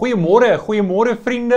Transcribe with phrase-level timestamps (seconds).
[0.00, 1.56] Goeiemôre, goeiemôre vriende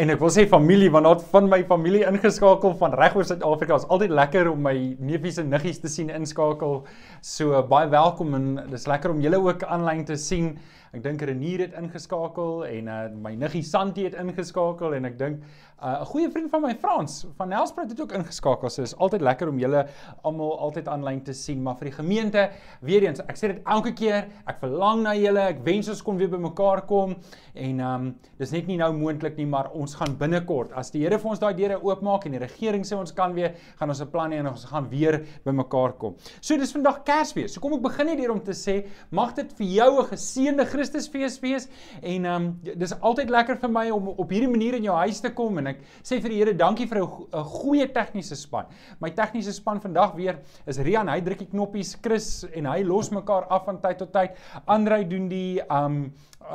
[0.00, 3.76] en ek wil sê familie want daar van my familie ingeskakel van reg oor Suid-Afrika.
[3.76, 6.78] Dit is altyd lekker om my neefies en niggies te sien inskakel.
[7.20, 10.54] So baie welkom en dis lekker om julle ook aanlyn te sien.
[10.94, 15.40] Ek dink Renier het ingeskakel en uh, my niggie Santi het ingeskakel en ek dink
[15.82, 18.70] uh, 'n goeie vriend van my Frans van Nelspruit het ook ingeskakel.
[18.70, 19.86] So is altyd lekker om julle
[20.22, 22.50] almal altyd aanlyn te sien, maar vir die gemeente,
[22.80, 25.40] weer eens, ek sê dit elke keer, ek verlang na julle.
[25.40, 27.16] Ek wens ons kon weer bymekaar kom
[27.54, 31.02] en ehm um, dis net nie nou moontlik nie, maar ons gaan binnekort as die
[31.06, 34.00] Here vir ons daai deure oopmaak en die regering sê ons kan weer, gaan ons
[34.00, 36.16] 'n plan hê en ons gaan weer bymekaar kom.
[36.40, 37.54] So dis vandag Kersfees.
[37.54, 40.66] So kom ek begin net hier om te sê, mag dit vir jou 'n geseënde
[40.76, 41.68] Christusfees wees
[42.02, 45.22] en ehm um, dis altyd lekker vir my om op hierdie manier in jou huis
[45.24, 48.66] te kom en ek sê vir die Here dankie vir 'n goeie tegniese span.
[49.00, 53.10] My tegniese span vandag weer is Rian, hy druk die knoppies, Chris en hy los
[53.10, 54.36] mekaar af van tyd tot tyd.
[54.66, 56.12] Andrei doen die ehm um,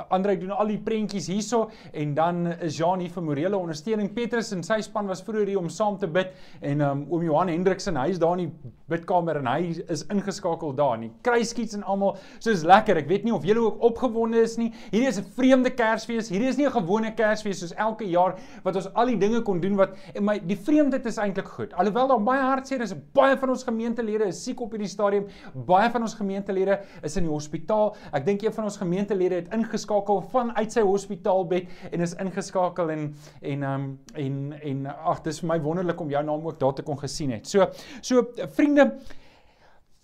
[0.08, 4.14] Andrei doen al die prentjies hierso en dan is Jean hier vir morele ondersteuning.
[4.16, 6.32] Petrus en sy span was vroeër hier om saam te bid
[6.62, 10.72] en um, oom Johan Hendriksen, hy is daar in die bidkamer en hy is ingeskakel
[10.78, 12.16] daar in die kruiskiets en almal.
[12.40, 13.02] So is lekker.
[13.04, 14.11] Ek weet nie of julle ook opgewonde
[14.42, 14.72] is nie.
[14.92, 16.30] Hierdie is 'n vreemde Kersfees.
[16.30, 19.60] Hierdie is nie 'n gewone Kersfees soos elke jaar wat ons al die dinge kon
[19.60, 21.74] doen wat my die vreemdheid is eintlik goed.
[21.74, 25.28] Alhoewel daar baie hartseer is, baie van ons gemeentelede is siek op hierdie stadium.
[25.54, 27.96] Baie van ons gemeentelede is in die hospitaal.
[28.14, 33.16] Ek dink een van ons gemeentelede het ingeskakel vanuit sy hospitaalbed en is ingeskakel en
[33.42, 36.84] en um, en en ag dis vir my wonderlik om jou naam ook daar te
[36.84, 37.48] kon gesien het.
[37.48, 37.68] So
[38.02, 38.92] so vriende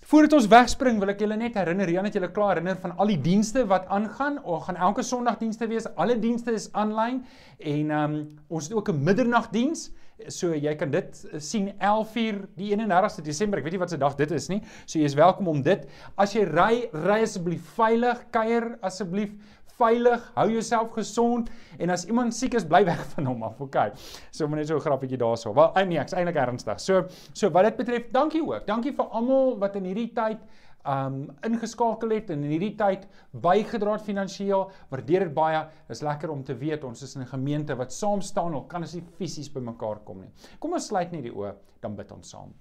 [0.07, 3.09] Voordat ons wegspring, wil ek julle net herinner, Jan het julle klaar herinner van al
[3.11, 4.37] die dienste wat aangaan.
[4.47, 5.89] Ons gaan elke Sondagdienste wees.
[5.99, 7.17] Alle dienste is aanlyn
[7.59, 8.15] en um,
[8.47, 9.89] ons het ook 'n middernagdiens.
[10.31, 13.59] So jy kan dit sien 11uur die 31ste Desember.
[13.59, 14.61] Ek weet nie wat se dag dit is nie.
[14.85, 15.83] So jy is welkom om dit.
[16.15, 19.35] As jy ry, ry asseblief veilig, kuier asseblief
[19.77, 23.59] veilig, hou jouself gesond en as iemand siek is, bly weg van hom af.
[23.61, 23.91] Okay.
[24.31, 25.53] So moet net so 'n grappietjie daarso.
[25.53, 26.79] Wel, nee, ek's eintlik ernstig.
[26.79, 28.65] So so wat dit betref, dankie ook.
[28.67, 30.39] Dankie vir almal wat in hierdie tyd
[30.87, 34.69] um ingeskakel het en in hierdie tyd bygedra het finansiëel.
[34.89, 35.65] Waardeer dit baie.
[35.87, 38.65] Dit is lekker om te weet ons is in 'n gemeente wat saam staan al
[38.67, 40.31] kan ons nie fisies bymekaar kom nie.
[40.59, 42.53] Kom ons sluit net die oë, dan bid ons saam.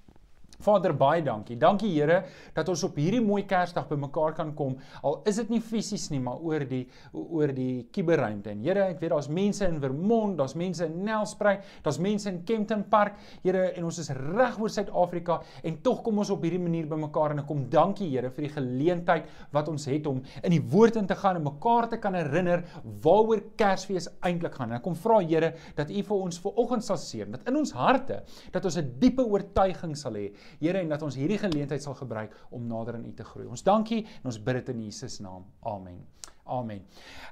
[0.65, 1.57] Vader baie dankie.
[1.61, 2.23] Dankie Here
[2.57, 4.77] dat ons op hierdie mooi Kersdag bymekaar kan kom.
[5.03, 8.53] Al is dit nie fisies nie, maar oor die oor die kuberruimte.
[8.55, 12.43] En Here, ek weet daar's mense in Vermont, daar's mense in Nelspruit, daar's mense in
[12.49, 13.19] Kempton Park.
[13.45, 17.35] Here, en ons is reg oor Suid-Afrika en tog kom ons op hierdie manier bymekaar
[17.35, 21.01] en ek kom dankie Here vir die geleentheid wat ons het om in die woord
[21.01, 22.65] in te gaan en mekaar te kan herinner
[23.05, 24.73] waaroor Kersfees eintlik gaan.
[24.73, 27.73] En ek kom vra Here dat U vir ons vanoggend sal seën, dat in ons
[27.77, 28.23] harte
[28.53, 32.35] dat ons 'n diepe oortuiging sal hê Here en dat ons hierdie geleentheid sal gebruik
[32.51, 33.47] om nader aan U te groei.
[33.47, 35.45] Ons dankie en ons bid dit in Jesus naam.
[35.61, 36.05] Amen.
[36.47, 36.81] Amen.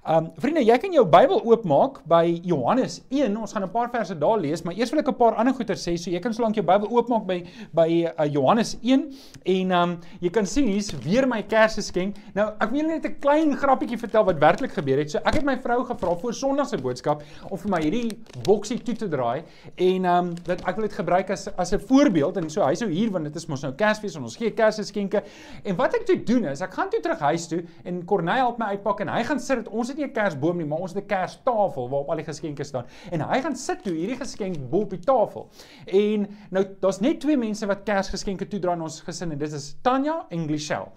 [0.04, 3.36] Um vriende, jy kan jou Bybel oopmaak by Johannes 1.
[3.40, 5.76] Ons gaan 'n paar verse daar lees, maar eers wil ek 'n paar ander goeie
[5.76, 5.96] sê.
[5.96, 9.14] So jy kan solank jou Bybel oopmaak by by uh, Johannes 1
[9.44, 12.16] en um jy kan sien hier's weer my Kersgeskenk.
[12.34, 15.10] Nou, ek wil net 'n klein grappietjie vertel wat werklik gebeur het.
[15.10, 18.82] So ek het my vrou gevra voor Sondag se boodskap om vir my hierdie boksie
[18.82, 19.42] toe te draai
[19.76, 22.90] en um dat ek wil dit gebruik as as 'n voorbeeld en so hy sou
[22.90, 25.22] hier want dit is mos nou Kersfees en ons gee Kersgeskenke.
[25.64, 28.58] En wat ek toe doen is ek gaan toe terug huis toe en Corneil help
[28.58, 30.94] my uitpak en hy gaan sit dit ons het nie 'n kersboom nie, maar ons
[30.94, 32.86] het 'n kerstafel waarop al die geskenke staan.
[33.10, 35.48] En hy gaan sit toe hierdie geskenk bo op die tafel.
[35.86, 39.76] En nou daar's net twee mense wat kersgeskenke toedra in ons gesin en dit is
[39.82, 40.88] Tanya en Glichelle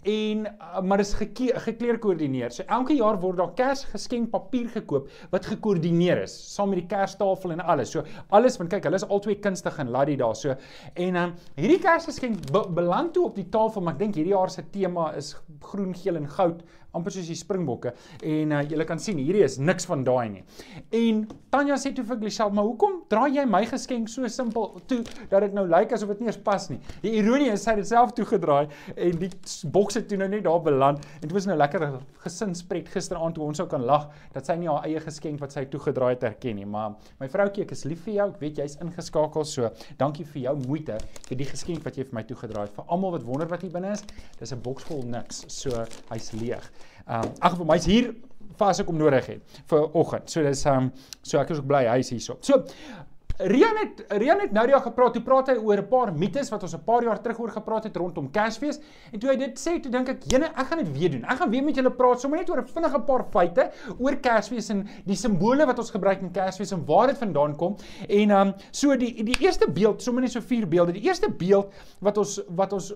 [0.00, 2.52] en uh, maar dis gekleer koördineer.
[2.54, 7.54] So elke jaar word daar Kersgeskenk papier gekoop wat gekoördineer is saam met die Kerstafel
[7.56, 7.92] en alles.
[7.92, 10.36] So alles want kyk, hulle is albei kunstig en laddie daar.
[10.38, 10.56] So
[11.06, 14.52] en um, hierdie Kersgeskenk be beland toe op die tafel, maar ek dink hierdie jaar
[14.52, 15.34] se tema is
[15.72, 16.62] groen, geel en goud
[16.92, 20.44] amper soos die springbokke en uh, julle kan sien hierdie is niks van daai nie.
[20.92, 25.02] En Tanya sê toe vir Glichelle, "Maar hoekom draai jy my geskenk so simpel toe
[25.30, 27.78] dat dit nou lyk asof dit nie eens pas nie?" Die ironie is sy het
[27.82, 29.30] dit self toegedraai en die
[29.64, 33.44] boks het toe nou net daar beland en dit was nou lekker gesinspret gisteraand toe
[33.44, 36.56] ons sou kan lag dat sy nie haar eie geskenk wat sy toegedraai het herken
[36.56, 36.68] nie.
[36.68, 38.28] Maar my vroutjie, ek is lief vir jou.
[38.32, 40.98] Ek weet jy's ingeskakel, so dankie vir jou moeite
[41.28, 42.74] vir die geskenk wat jy vir my toegedraai het.
[42.76, 44.04] Vir almal wat wonder wat hier binne is,
[44.38, 45.44] dis 'n boks vol niks.
[45.48, 46.70] So hy's leeg.
[47.06, 48.12] Ehm um, ag vir my's hier
[48.60, 50.30] vas ek om nodig het vir oggend.
[50.30, 50.90] So dis ehm um,
[51.22, 52.38] so ek is ook bly hy's hierso.
[52.40, 52.62] So
[53.42, 56.50] Rian het Rian het nou die dag gepraat, toe praat hy oor 'n paar mites
[56.50, 58.80] wat ons 'n paar jaar terug oor gepraat het rondom Kersfees.
[59.12, 61.24] En toe hy dit sê, toe dink ek, "Jene, ek gaan dit weer doen.
[61.24, 64.70] Ek gaan weer met julle praat sommer net oor 'n vinnige paar feite oor Kersfees
[64.70, 67.76] en die simbole wat ons gebruik in Kersfees en waar dit vandaan kom."
[68.08, 70.92] En ehm um, so die die eerste beeld, sommer net so vier beelde.
[70.92, 72.94] Die eerste beeld wat ons wat ons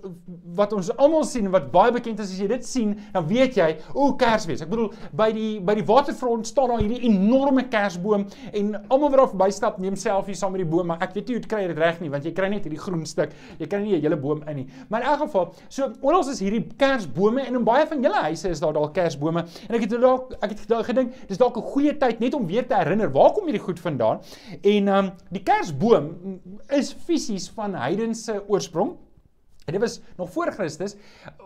[0.55, 3.77] wat ons almal sien wat baie bekend is as jy dit sien, dan weet jy,
[3.95, 4.61] o, Kersfees.
[4.61, 9.19] Ek bedoel, by die by die waterfront staan daar hierdie enorme kersboom en almal wat
[9.19, 11.67] daar verbystap neem selfies saam met die boom, maar ek weet nie hoe dit kry
[11.67, 13.33] dit reg nie, want jy kry net hierdie groen stuk.
[13.59, 14.67] Jy kry nie 'n hele boom in nie.
[14.89, 18.49] Maar in elk geval, so oral is hierdie kersbome en in baie van julle huise
[18.49, 21.97] is daar dalk kersbome en ek het dalk ek het gedink dis dalk 'n goeie
[21.99, 24.21] tyd net om weer te herinner waar kom hierdie goed vandaan?
[24.63, 28.97] En ehm um, die kersboom is fisies van heidense oorsprong.
[29.67, 30.95] En dit was nog voor Christus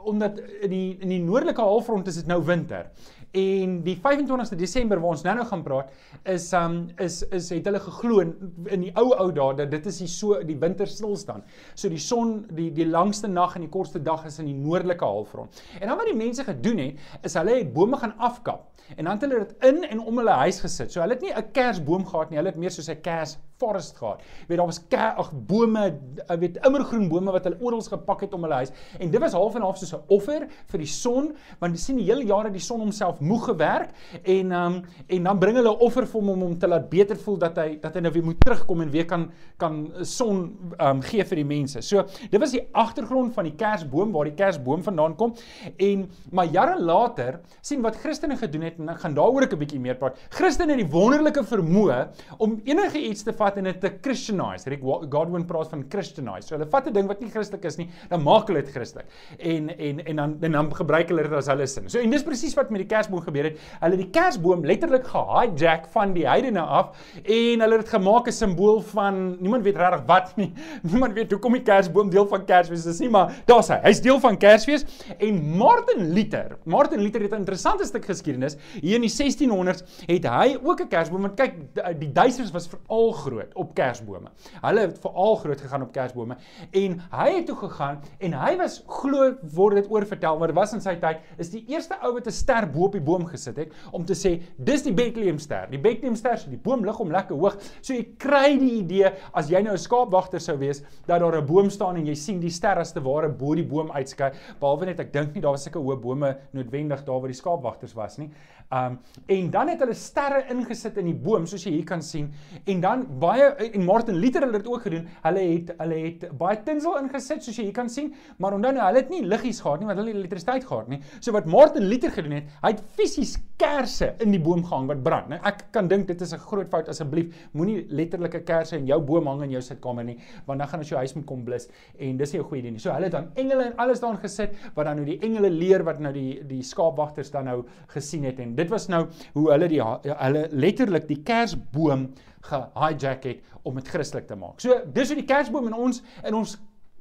[0.03, 2.91] omdat in die in die noordelike halfrond is dit nou winter.
[3.31, 5.91] En die 25ste Desember waar ons nou-nou gaan praat
[6.33, 10.01] is um is is het hulle geglo in die ou ou dae dat dit is
[10.03, 11.45] die so die winter stilstaan.
[11.75, 15.07] So die son die die langste nag en die kortste dag is in die noordelike
[15.07, 15.63] halfrond.
[15.79, 18.67] En dan wat die mense gedoen het is hulle het bome gaan afkap
[18.97, 20.91] en dan het hulle dit in en om hulle huis gesit.
[20.91, 23.97] So hulle het nie 'n kersboom gehad nie, hulle het meer soos 'n kers forest
[24.01, 24.25] gehad.
[24.41, 24.81] Jy weet daar was
[25.21, 25.85] ag bome,
[26.29, 28.73] jy weet immergroen bome wat hulle oral gepak het om hulle huis.
[28.99, 31.97] En dit was half en half soos 'n offer vir die son, want jy sien
[31.97, 33.91] die hele jare die son homself moeg gewerk
[34.25, 37.17] en um en dan bring hulle 'n offer vir hom om hom te laat beter
[37.17, 41.03] voel dat hy dat hy nou weer moet terugkom en weer kan kan son um
[41.03, 41.83] gee vir die mense.
[41.83, 45.35] So dit was die agtergrond van die kersboom waar die kersboom vandaan kom.
[45.77, 49.81] En maar jare later sien wat Christene gedoen het en ek gaan daaroor 'n bietjie
[49.81, 50.17] meer praat.
[50.31, 52.09] Christene het die wonderlike vermoë
[52.39, 54.69] om enige iets te vat vat en dit te christianize.
[54.71, 56.47] Rick Godwin praat van christianize.
[56.49, 59.07] So hulle vat 'n ding wat nie Christelik is nie, dan maak hulle dit Christelik.
[59.39, 61.89] En en en dan en dan gebruik hulle dit as hulle sin.
[61.89, 63.59] So en dis presies wat met die Kersboom gebeur het.
[63.81, 68.29] Hulle het die Kersboom letterlik gehijack van die heidene af en hulle het dit gemaak
[68.29, 70.53] 'n simbool van niemand weet regtig wat nie.
[70.91, 73.81] Niemand weet hoekom die Kersboom deel van Kersfees is nie, maar daar's hy.
[73.83, 74.85] Hy's deel van Kersfees
[75.19, 76.59] en Martin Luther.
[76.65, 78.57] Martin Luther het 'n interessante stuk geskiedenis.
[78.81, 81.55] Hier in die 1600s het hy ook 'n Kersboom want kyk
[81.99, 84.31] die Duitsers was veral groot groot op kersbome.
[84.61, 86.37] Hulle het veral groot gegaan op kersbome
[86.77, 90.83] en hy het toe gegaan en hy was glo word dit oorvertel maar was in
[90.85, 93.73] sy tyd is die eerste ou wat 'n ster bo op die boom gesit het
[93.93, 95.67] om te sê dis die Bethlehem ster.
[95.71, 97.57] Die Bethlehem ster so die boom lig hom lekker hoog.
[97.81, 101.47] So jy kry die idee as jy nou 'n skaapwagter sou wees dat daar 'n
[101.47, 104.33] boom staan en jy sien die ster as te ware bo die boom uitskyn.
[104.61, 107.95] Behalwe net ek dink nie daar was sulke hoë bome noodwendig daar waar die skaapwagters
[107.95, 108.31] was nie.
[108.71, 112.29] Um en dan het hulle sterre ingesit in die boom soos jy hier kan sien
[112.71, 115.09] en dan baie en Martin Luther het dit ook gedoen.
[115.25, 118.85] Hulle het hulle het baie tinsel ingesit soos jy hier kan sien, maar onthou nou
[118.85, 121.01] hulle het nie liggies gehad nie want hulle het elektrisiteit gehad nie.
[121.19, 125.03] So wat Martin Luther gedoen het, hy het fisies kersse in die boom gehang wat
[125.03, 125.33] brand.
[125.35, 127.35] Nou ek kan dink dit is 'n groot fout asseblief.
[127.53, 130.89] Moenie letterlike kersse in jou boom hang in jou sitkamer nie, want dan gaan as
[130.89, 131.69] jou huis moet kom blus
[131.99, 132.79] en dis nie 'n goeie idee nie.
[132.79, 135.83] So hulle het dan engele en alles daarin gesit wat dan nou die engele leer
[135.83, 139.69] wat nou die die skaapwagters dan nou gesien het en dit was nou hoe hulle
[139.71, 142.11] die hulle letterlik die kersboom
[142.47, 144.61] gehijack het om dit Christelik te maak.
[144.63, 146.57] So dis hoe die Kersboom in ons in ons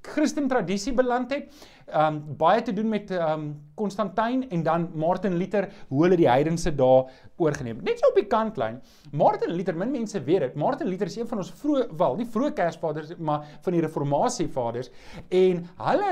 [0.09, 1.49] Christen tradisie beland het.
[1.93, 3.49] Um baie te doen met um
[3.79, 7.05] Konstantin en dan Martin Luther hoe hulle die heidense dae
[7.39, 7.85] oorgeneem het.
[7.87, 8.79] Net so op die kantlyn.
[9.15, 10.57] Martin Luther, min mense weet dit.
[10.59, 14.49] Martin Luther is een van ons vroeë wel, nie vroeë Kersvaders maar van die reformatie
[14.51, 14.91] vaders
[15.31, 16.09] en hulle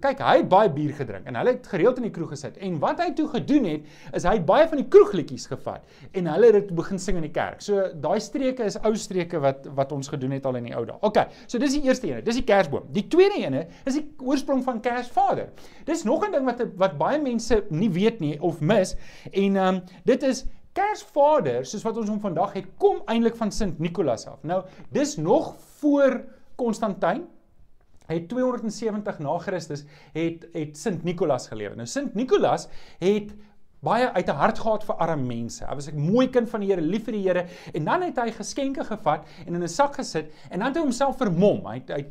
[0.00, 2.56] kyk, hy het baie bier gedrink en hulle het gereeld in die kroeg gesit.
[2.64, 5.84] En wat hy toe gedoen het, is hy het baie van die kroegliedjies gevat
[6.16, 7.60] en hulle het dit begin sing in die kerk.
[7.64, 10.86] So daai streke is ou streke wat wat ons gedoen het al in die ou
[10.88, 10.96] dae.
[11.04, 12.24] OK, so dis die eerste een.
[12.24, 12.88] Dis die Kersboom.
[12.96, 15.48] Die tweede een is die oorsprong van Kersvader.
[15.84, 18.96] Dis nog 'n ding wat wat baie mense nie weet nie of mis
[19.32, 23.52] en ehm um, dit is Kersvader soos wat ons hom vandag het kom eintlik van
[23.52, 24.42] Sint Nikolaas af.
[24.42, 26.24] Nou dis nog voor
[26.56, 27.26] Konstantin
[28.06, 31.74] het 270 na Christus het het Sint Nikolaas gelewe.
[31.74, 33.32] Nou Sint Nikolaas het
[33.86, 35.64] baie uit 'n hart gehad vir arme mense.
[35.64, 38.18] Hy was 'n mooi kind van die Here, lief vir die Here en dan het
[38.18, 41.66] hy geskenke gevat en in 'n sak gesit en dan het hy homself vermom.
[41.66, 42.04] Hy hy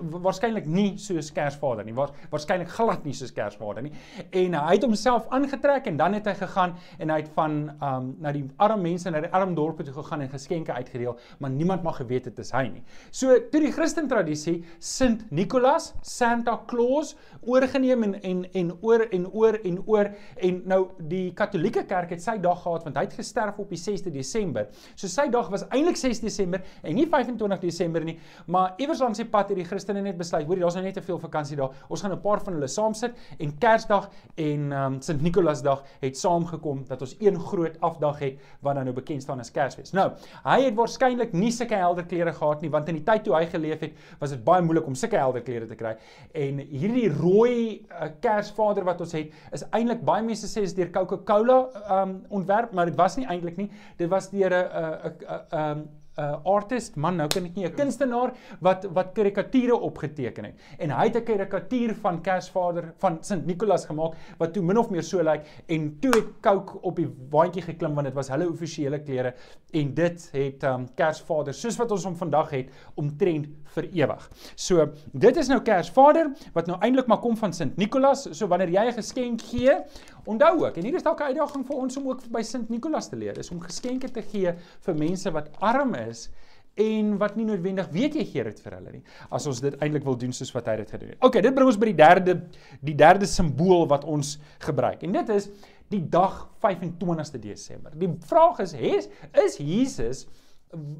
[0.00, 3.92] waarskynlik nie soos Kersvader nie, was waarskynlik glad nie soos Kersvader nie.
[4.32, 8.16] En hy het homself aangetrek en dan het hy gegaan en hy het van um
[8.20, 11.82] na die arme mense na die arm dorpe toe gegaan en geskenke uitgedeel, maar niemand
[11.82, 12.82] mag geweet het is hy nie.
[13.10, 17.14] So toe die Christen tradisie Sint Nicholas, Santa Claus
[17.46, 22.12] oorgeneem en en en oor en oor en oor en nou die die Katolieke Kerk
[22.14, 24.68] het sy dag gehad want hy het gesterf op die 6de Desember.
[24.94, 29.20] So sy dag was eintlik 6 Desember en nie 25 Desember nie, maar iewers langs
[29.20, 31.74] die pad het die Christene net besluit, hoorie, daar's nou net te veel vakansie daar.
[31.88, 36.16] Ons gaan 'n paar van hulle saam sit en Kersdag en um, Sint Nikolasdag het
[36.16, 39.92] saamgekom dat ons een groot afdag het wat dan nou bekend staan as Kersfees.
[39.92, 40.10] Nou,
[40.44, 43.46] hy het waarskynlik nie sulke helder klere gehad nie want in die tyd toe hy
[43.46, 45.96] geleef het, was dit baie moeilik om sulke helder klere te kry.
[46.34, 50.90] En hierdie rooi uh, Kersvader wat ons het, is eintlik baie mense sê is deur
[51.10, 53.70] Coca-Cola um ontwerp, maar dit was nie eintlik nie.
[53.98, 54.66] Dit was deur 'n
[55.10, 55.14] 'n
[55.52, 55.88] 'n
[56.20, 60.54] 'n artist, man, nou kan ek nie 'n kunstenaar wat wat karikature opgeteken het.
[60.78, 64.90] En hy het 'n karikatuur van Kersvader van Sint Nicholas gemaak wat toe min of
[64.90, 68.48] meer so lyk en toe het Coke op die waantjie geklim want dit was hulle
[68.48, 69.34] offisiële klere
[69.72, 74.26] en dit het um Kersvader soos wat ons hom vandag het omtrent vir ewig.
[74.54, 78.26] So, dit is nou Kersvader wat nou eintlik maar kom van Sint Nicholas.
[78.32, 79.76] So wanneer jy 'n geskenk gee,
[80.24, 83.08] onthou ook en hier is dalk 'n uitdaging vir ons om ook by Sint Nicholas
[83.08, 86.30] te leer, is om geskenke te gee vir mense wat arm is
[86.74, 89.02] en wat nie noodwendig weet jy gee dit vir hulle nie.
[89.30, 91.18] As ons dit eintlik wil doen soos wat hy dit gedoen het.
[91.20, 92.36] Okay, dit bring ons by die derde
[92.80, 95.02] die derde simbool wat ons gebruik.
[95.02, 95.50] En dit is
[95.90, 97.92] die dag 25ste Desember.
[97.98, 100.26] Die vraag is, is, is Jesus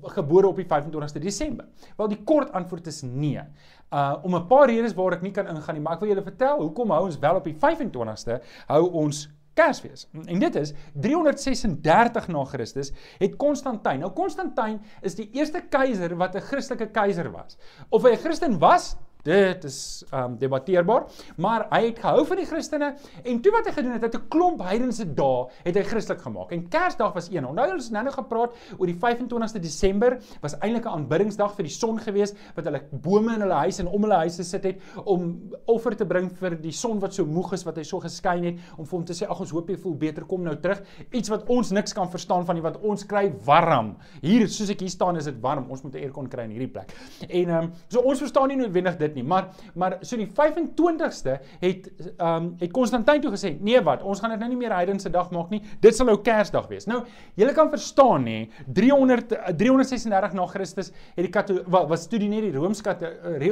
[0.02, 1.66] gebore op die 25ste Desember?
[1.96, 3.42] Wel die kort antwoord is nee.
[3.90, 6.22] Uh om 'n paar redes waar ek nie kan ingaan nie, maar ek wil julle
[6.22, 10.06] vertel hoekom hou ons wel op die 25ste hou ons Kersfees.
[10.24, 14.00] En dit is 336 na Christus het Konstantin.
[14.00, 17.58] Nou Konstantin is die eerste keiser wat 'n Christelike keiser was.
[17.90, 21.04] Of hy 'n Christen was, Dit is um debatteerbaar,
[21.36, 24.28] maar hy het gehou van die Christene en toe wat hy gedoen het, het 'n
[24.32, 26.52] klomp heidense dae het hy Christelik gemaak.
[26.52, 27.46] En Kersdag was een.
[27.46, 31.72] Onthou ons nou nog gepraat oor die 25ste Desember was eintlik 'n aanbiddingsdag vir die
[31.72, 35.52] son gewees wat hulle bome in hulle huise en om hulle huise sit het om
[35.66, 38.58] offer te bring vir die son wat so moeg is wat hy so geskyn het
[38.76, 40.82] om vir hom te sê ag ons hoop jy voel beter kom nou terug.
[41.12, 43.96] Iets wat ons niks kan verstaan van nie want ons kry warm.
[44.22, 45.70] Hier soos ek hier staan is dit warm.
[45.70, 46.92] Ons moet 'n aircon kry in hierdie plek.
[47.28, 51.90] En um, so ons verstaan nie noodwendig dit nie, maar maar so die 25ste het
[52.16, 55.10] ehm um, het Konstantin toe gesê, nee wat, ons gaan dit nou nie meer heidense
[55.10, 55.62] dag maak nie.
[55.80, 56.86] Dit sal nou Kersdag wees.
[56.86, 62.18] Nou, julle kan verstaan nê, 300 336 na Christus het die Katolik wel was toe
[62.18, 63.10] net die Rooms-Katte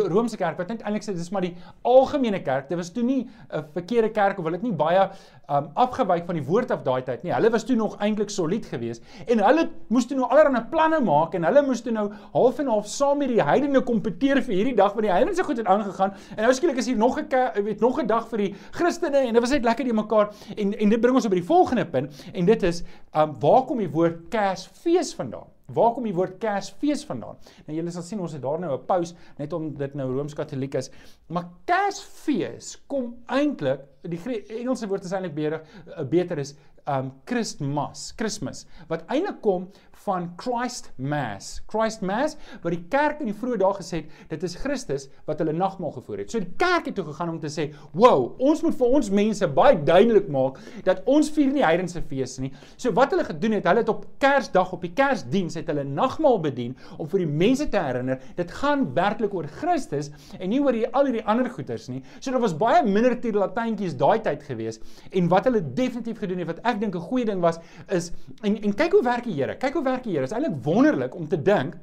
[0.08, 1.54] Romeinse kerk wat net eintlik sê dis maar die
[1.86, 2.68] algemene kerk.
[2.68, 5.10] Dit was toe nie 'n verkeerde kerk of hulle het nie baie
[5.48, 7.32] um, afgewyk van die woord af daai tyd nie.
[7.32, 11.34] Hulle was toe nog eintlik solied geweest en hulle moes toe nou allerlei planne maak
[11.38, 14.76] en hulle moes toe nou half en half saam met die heidene kompeteer vir hierdie
[14.78, 17.28] dag want die heidene se goed het aangegaan en nou skielik is hier nog 'n
[17.64, 20.74] weet nog 'n dag vir die Christene en dit was net lekker die mekaar en
[20.78, 22.82] en dit bring ons op by die volgende punt en dit is
[23.14, 25.57] um waar kom die woord Kersfees vandaan?
[25.68, 27.36] Waar kom die woord Kersfees vandaan?
[27.66, 30.74] Nou julle sal sien ons het daar nou 'n pause net om dit nou Rooms-Katoliek
[30.74, 30.90] is.
[31.28, 34.18] Maar Kersfees kom eintlik die
[34.60, 35.60] Engelse woord is eintlik beter
[35.96, 36.54] eh, beter is
[36.88, 39.68] um Christmas, Christmas wat eintlik kom
[40.08, 41.60] van Christ Mass.
[41.68, 45.42] Christ Mass wat die kerk in die vroeë dae gesê het, dit is Christus wat
[45.42, 46.32] hulle nagmaal gevoer het.
[46.32, 49.48] So die kerk het toe gegaan om te sê, "Wow, ons moet vir ons mense
[49.48, 53.66] baie duidelik maak dat ons vier nie heidense fees nie." So wat hulle gedoen het,
[53.66, 57.68] hulle het op Kersdag op die Kersdiens het hulle nagmaal bedien om vir die mense
[57.68, 61.88] te herinner, dit gaan werklik oor Christus en nie oor die al hierdie ander goeters
[61.88, 62.02] nie.
[62.20, 64.80] So daar was baie minder tierlatyntjies daai tyd gewees
[65.12, 67.58] en wat hulle definitief gedoen het wat ek dink 'n goeie ding was
[67.88, 69.56] is en en kyk hoe werk die Here.
[69.56, 70.26] Kyk hoe werk die Here.
[70.26, 71.76] Dit is eintlik wonderlik om te dink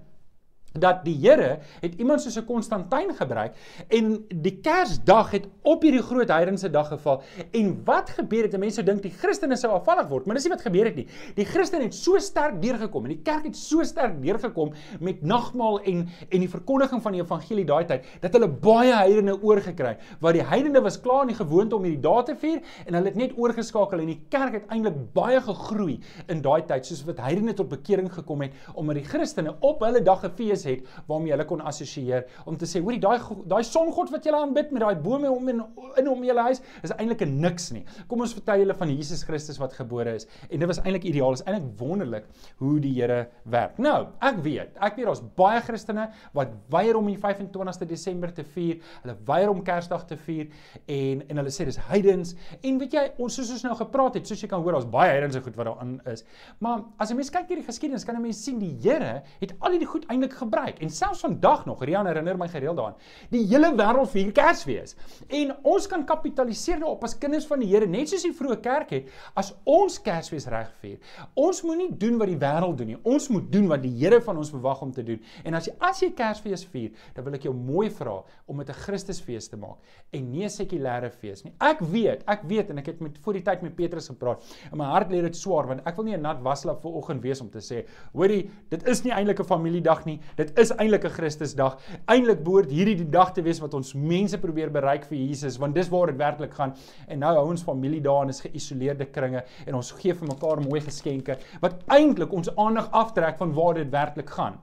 [0.79, 3.55] dat die Here het iemand soos 'n Konstantin gebruik
[3.87, 7.21] en die Kersdag het op hierdie groot heidense dag geval.
[7.51, 8.57] En wat gebeur het?
[8.57, 11.07] Mense dink die Christene sou afvallig word, maar dis nie wat gebeur het nie.
[11.35, 15.79] Die Christene het so sterk deurgekom en die kerk het so sterk deurgekom met nagmaal
[15.81, 19.97] en en die verkondiging van die evangelie daai tyd dat hulle baie heidene oorgekry.
[20.19, 23.05] Waar die heidene was klaar in die gewoonte om hierdie dae te vier en hulle
[23.05, 27.19] het net oorgeskakel en die kerk het eintlik baie gegroei in daai tyd soos wat
[27.19, 31.45] heidene tot bekering gekom het omdat die Christene op hulle dag gefees het waarmee hulle
[31.45, 35.31] kon assosieer om te sê hoorie daai daai songod wat julle aanbid met daai bome
[35.31, 35.63] om in
[36.01, 37.85] in om julle huis is eintlik 'n niks nie.
[38.07, 41.33] Kom ons vertel julle van Jesus Christus wat gebore is en dit was eintlik ideaal.
[41.33, 42.25] Is eintlik wonderlik
[42.57, 43.77] hoe die Here werk.
[43.77, 48.43] Nou, ek weet, ek weet daar's baie Christene wat weier om die 25ste Desember te
[48.43, 48.79] vier.
[49.03, 50.47] Hulle weier om Kersdag te vier
[50.87, 52.35] en en hulle sê dis heidens.
[52.61, 55.11] En weet jy, ons soos ons nou gepraat het, soos jy kan hoor, daar's baie
[55.11, 56.23] heidense goed wat daarin is.
[56.59, 59.71] Maar as 'n mens kyk hierdie geskiedenis, kan 'n mens sien die Here het al
[59.71, 60.79] hierdie goed eintlik gebruik gebruik.
[60.79, 62.95] En selfs vandag nog, Rian herinner my gereeld daaraan.
[63.29, 64.95] Die hele wêreld vier Kersfees.
[65.27, 68.93] En ons kan kapitaliseer daarop as kinders van die Here, net soos die vroeë kerk
[68.95, 70.99] het, as ons Kersfees reg vier.
[71.35, 72.99] Ons moenie doen wat die wêreld doen nie.
[73.03, 75.21] Ons moet doen wat die Here van ons verwag om te doen.
[75.43, 78.69] En as jy as jy Kersfees vier, dan wil ek jou mooi vra om dit
[78.69, 79.77] 'n Christusfees te maak
[80.13, 81.53] en nie 'n sekulêre fees nie.
[81.59, 84.41] Ek weet, ek weet en ek het met voor die tyd met Petrus gepraat.
[84.71, 87.21] In my hart lê dit swaar want ek wil nie 'n nat waslap vir oggend
[87.21, 90.19] wees om te sê, hoorie, dit is nie eintlik 'n familiedag nie.
[90.37, 91.77] Dit is eintlik 'n Christusdag.
[92.05, 95.75] Eintlik behoort hierdie die dag te wees wat ons mense probeer bereik vir Jesus, want
[95.75, 96.73] dis waar dit werklik gaan.
[97.07, 100.61] En nou hou ons familie daar en is geïsoleerde kringe en ons gee vir mekaar
[100.61, 104.59] mooi geskenke wat eintlik ons aandag aftrek van waar dit werklik gaan.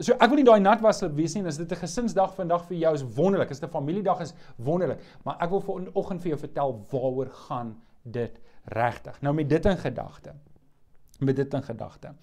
[0.00, 2.76] So ek wil nie daai nat was wees nie, as dit 'n gesinsdag vandag vir
[2.76, 6.38] jou is wonderlik, as dit 'n familiedag is wonderlik, maar ek wil vanoggend vir jou
[6.38, 9.20] vertel waaroor gaan dit regtig.
[9.22, 10.32] Nou met dit in gedagte.
[11.20, 12.14] Met dit in gedagte.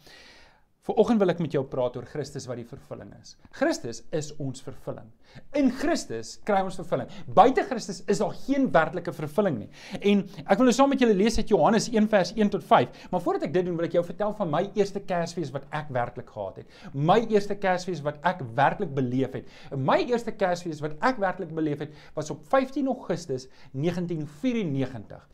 [0.82, 3.36] Vanoggend wil ek met jou praat oor Christus wat die vervulling is.
[3.54, 5.12] Christus is ons vervulling.
[5.60, 7.12] In Christus kry ons vervulling.
[7.38, 9.70] Buite Christus is daar geen werklike vervulling nie.
[10.00, 13.06] En ek wil nou saam met julle lees uit Johannes 1 vers 1 tot 5.
[13.14, 15.94] Maar voordat ek dit doen, wil ek jou vertel van my eerste Kersfees wat ek
[15.94, 16.76] werklik gehad het.
[16.98, 19.56] My eerste Kersfees wat ek werklik beleef het.
[19.78, 25.28] My eerste Kersfees wat ek werklik beleef het, was op 15 Augustus 1994.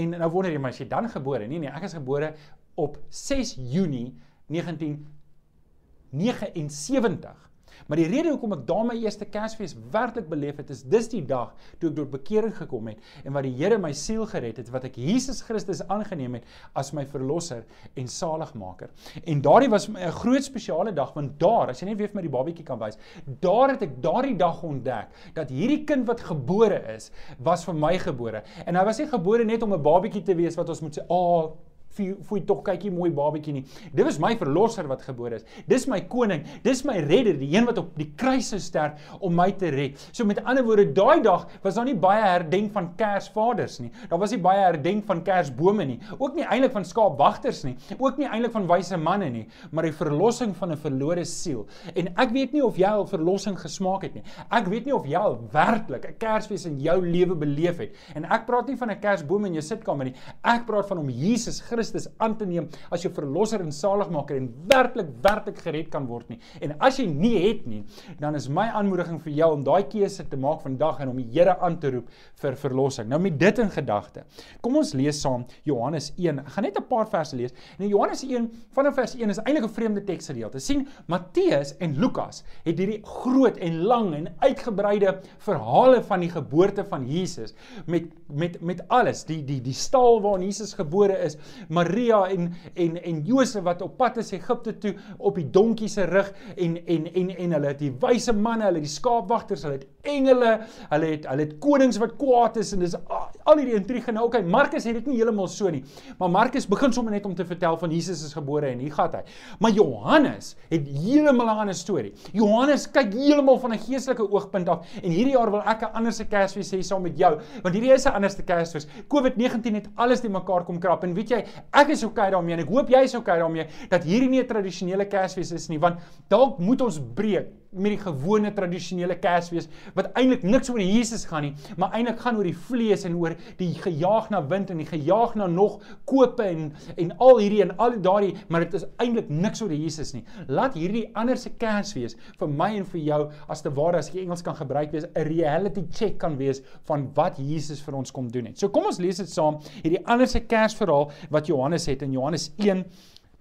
[0.00, 1.44] En nou wonder jy, maar as jy dan gebore?
[1.44, 2.38] Nee nee, ek is gebore
[2.80, 4.14] op 6 Junie
[4.48, 7.44] 1979.
[7.86, 11.22] Maar die rede hoekom ek daar my eerste Kersfees werklik beleef het, is dis die
[11.26, 14.70] dag toe ek tot bekering gekom het en wat die Here my siel gered het,
[14.72, 16.48] wat ek Jesus Christus aangeneem het
[16.78, 17.64] as my verlosser
[18.00, 18.92] en saligmaker.
[19.24, 22.22] En daardie was 'n groot spesiale dag want daar, as jy net weer vir my
[22.22, 22.98] die babietjie kan wys,
[23.40, 27.98] daar het ek daardie dag ontdek dat hierdie kind wat gebore is, was vir my
[27.98, 28.42] gebore.
[28.66, 31.02] En hy was nie gebore net om 'n babietjie te wees wat ons moet sê,
[31.02, 31.56] "Ag, oh,
[31.94, 33.64] fooi tog kykie mooi babatjie nie.
[33.92, 35.44] Dit was my verlosser wat gebore is.
[35.70, 39.34] Dis my koning, dis my redder, die een wat op die kruis sou sterf om
[39.34, 40.00] my te red.
[40.12, 43.90] So met ander woorde, daai dag was daar nie baie herdenk van Kersvaders nie.
[44.10, 45.98] Daar was nie baie herdenk van Kersbome nie.
[46.18, 47.76] Ook nie eintlik van skaapwagters nie.
[47.98, 51.66] Ook nie eintlik van wyse manne nie, maar die verlossing van 'n verlore siel.
[51.94, 54.22] En ek weet nie of jy al verlossing gesmaak het nie.
[54.50, 57.94] Ek weet nie of jy al werklik 'n Kersfees in jou lewe beleef het.
[58.14, 60.14] En ek praat nie van 'n Kersboom in jou sitkamer nie.
[60.42, 64.38] Ek praat van om Jesus Christus Christus aan te neem as jou verlosser en saligmaker
[64.38, 66.38] en werklik werklik gered kan word nie.
[66.64, 67.82] En as jy nie het nie,
[68.20, 71.28] dan is my aanmoediging vir jou om daai keuse te maak vandag en om die
[71.34, 72.10] Here aan te roep
[72.40, 73.08] vir verlossing.
[73.10, 74.24] Nou met dit in gedagte.
[74.62, 76.40] Kom ons lees saam Johannes 1.
[76.44, 77.52] Ek gaan net 'n paar verse lees.
[77.78, 80.60] En in Johannes 1 vanaf vers 1 is eintlik 'n vreemde teksgedeelte.
[80.60, 86.84] sien Matteus en Lukas het hierdie groot en lang en uitgebreide verhale van die geboorte
[86.84, 87.54] van Jesus
[87.86, 91.36] met met met alles, die die die stal waarin Jesus gebore is,
[91.74, 96.06] Maria en en en Josef wat op pad is Egipte toe op die donkie se
[96.08, 99.80] rug en en en en hulle het die wyse manne, hulle het die skaapwagters, hulle
[99.80, 100.58] het engele,
[100.90, 102.96] hulle het hulle het konings wat kwaad is en dis
[103.44, 104.12] al hierdie intrige.
[104.12, 105.82] Nou okay, Markus het dit nie heeltemal so nie.
[106.18, 109.12] Maar Markus begin sommer net om te vertel van Jesus is gebore en hier gaan
[109.14, 109.22] hy.
[109.60, 112.12] Maar Johannes het heeltemal 'n ander storie.
[112.32, 116.12] Johannes kyk heeltemal van 'n geestelike oogpunt af en hierdie jaar wil ek 'n ander
[116.12, 118.86] se Kersfees hê saam met jou, want hierdie is 'n ander se Kersfees.
[119.08, 122.60] COVID-19 het alles die mekaar kom krap en weet jy, ek is okay daarmee en
[122.60, 125.98] ek hoop jy is okay daarmee dat hierdie nie 'n tradisionele Kersfees is nie, want
[126.28, 131.48] dalk moet ons breek met die gewone tradisionele Kersfees wat eintlik niks oor Jesus gaan
[131.48, 134.88] nie, maar eintlik gaan oor die vlees en oor die gejaag na wind en die
[134.88, 139.30] gejaag na nog kope en en al hierdie en al daardie, maar dit is eintlik
[139.30, 140.24] niks oor Jesus nie.
[140.48, 144.24] Laat hierdie ander se Kersfees vir my en vir jou as te ware as jy
[144.24, 148.30] Engels kan gebruik wees 'n reality check kan wees van wat Jesus vir ons kom
[148.30, 148.58] doen het.
[148.58, 152.52] So kom ons lees dit saam, hierdie ander se Kersverhaal wat Johannes het in Johannes
[152.58, 152.84] 1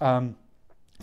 [0.02, 0.36] um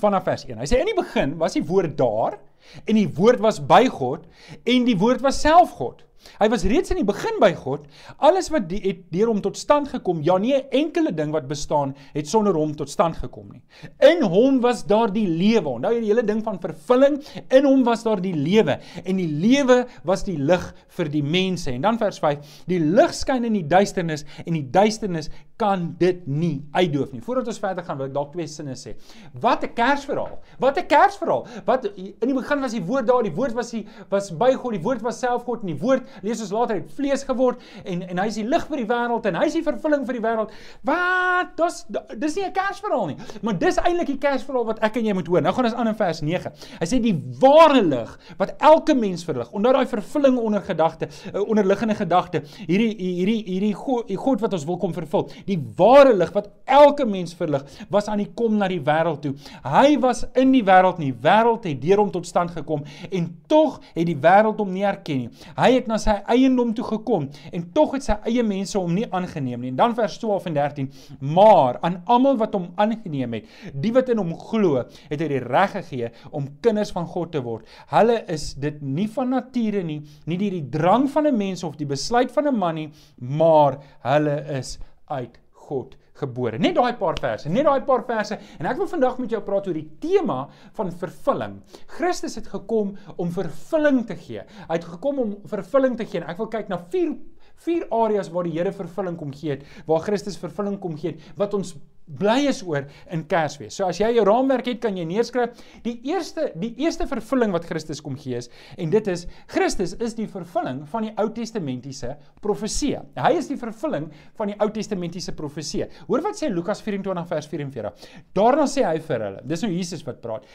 [0.01, 0.59] vanaf vers 1.
[0.59, 2.39] Hy sê in die begin was die woord daar
[2.87, 4.27] En die woord was by God
[4.65, 6.05] en die woord was self God.
[6.41, 7.87] Hy was reeds in die begin by God.
[8.25, 11.49] Alles wat die, het deur hom tot stand gekom, ja nie 'n enkele ding wat
[11.49, 13.63] bestaan het sonder hom tot stand gekom nie.
[14.01, 15.69] In hom was daar die lewe.
[15.69, 17.21] Onthou die hele ding van vervulling?
[17.51, 21.71] In hom was daar die lewe en die lewe was die lig vir die mense.
[21.71, 26.23] En dan vers 5: Die lig skyn in die duisternis en die duisternis kan dit
[26.27, 27.21] nie uitdoof nie.
[27.25, 28.95] Voordat ons verder gaan, wil ek dalk twee sinne sê.
[29.41, 30.39] Wat 'n Kersverhaal.
[30.59, 31.47] Wat 'n Kersverhaal.
[31.67, 34.73] Wat in die begin was die woord daar, die woord was die was by God,
[34.73, 38.03] die woord was self God en die woord lees ons later het vlees geword en
[38.09, 40.25] en hy is die lig vir die wêreld en hy is die vervulling vir die
[40.25, 40.51] wêreld.
[40.83, 41.57] Wat?
[41.57, 41.85] Dis
[42.19, 45.27] dis nie 'n Kersverhaal nie, maar dis eintlik die Kersverhaal wat ek en jy moet
[45.27, 45.43] hoor.
[45.43, 46.53] Nou gaan ons aan in vers 9.
[46.81, 49.51] Hy sê die ware lig wat elke mens verlig.
[49.53, 54.65] Onder daai vervulling onder gedagte, uh, onderliggende gedagte, hierdie hierdie hierdie God, God wat ons
[54.65, 55.29] wil kom vervul.
[55.51, 59.33] Die ware lig wat elke mens verlig, was aan die kom na die wêreld toe.
[59.67, 61.11] Hy was in die wêreld nie.
[61.25, 65.25] Wêreld het deur hom tot stand gekom en tog het die wêreld hom nie erken
[65.25, 65.47] nie.
[65.59, 69.09] Hy het na sy eiendom toe gekom en tog het sy eie mense hom nie
[69.11, 69.73] aangeneem nie.
[69.75, 70.91] En dan vers 12 en 13:
[71.35, 75.43] Maar aan almal wat hom aangeneem het, die wat in hom glo, het hy die
[75.43, 77.67] reg gegee om kinders van God te word.
[77.91, 81.77] Hulle is dit nie van nature nie, nie deur die drang van 'n mens of
[81.77, 84.79] die besluit van 'n man nie, maar hulle is
[85.11, 85.39] uit
[85.71, 86.59] God gebore.
[86.61, 89.69] Net daai paar verse, net daai paar verse en ek wil vandag met jou praat
[89.71, 90.41] oor die tema
[90.79, 91.59] van vervulling.
[91.99, 94.45] Christus het gekom om vervulling te gee.
[94.67, 96.23] Hy het gekom om vervulling te gee.
[96.23, 97.15] En ek wil kyk na vier
[97.61, 101.27] vier areas waar die Here vervulling kom gee het, waar Christus vervulling kom gee het,
[101.37, 101.75] wat ons
[102.19, 103.77] bly is oor in Kersfees.
[103.77, 107.69] So as jy jou raamwerk het, kan jy neerskryf die eerste die eerste vervulling wat
[107.69, 112.15] Christus kom gee is en dit is Christus is die vervulling van die Ou Testamentiese
[112.43, 112.97] profesie.
[113.17, 115.87] Hy is die vervulling van die Ou Testamentiese profesie.
[116.09, 118.11] Hoor wat sê Lukas 24 vers 44.
[118.37, 120.49] Daarna sê hy vir hulle, dis nou Jesus wat praat.